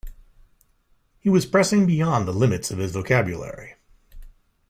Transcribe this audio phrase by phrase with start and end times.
[1.19, 3.75] He was pressing beyond the limits of his vocabulary.